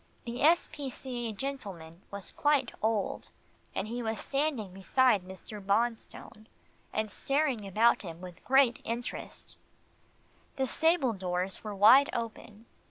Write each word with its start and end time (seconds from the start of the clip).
The 0.25 0.41
S. 0.41 0.67
P. 0.71 0.89
C. 0.89 1.29
A. 1.29 1.31
gentleman 1.31 2.01
was 2.09 2.31
quite 2.31 2.71
old, 2.81 3.29
and 3.75 3.87
he 3.87 4.01
was 4.01 4.19
standing 4.19 4.73
beside 4.73 5.21
Mr. 5.21 5.63
Bonstone, 5.63 6.47
and 6.91 7.11
staring 7.11 7.67
about 7.67 8.01
him 8.01 8.19
with 8.19 8.43
great 8.43 8.79
interest. 8.83 9.57
The 10.55 10.65
stable 10.65 11.13
doors 11.13 11.63
were 11.63 11.75
wide 11.75 12.09
open. 12.13 12.65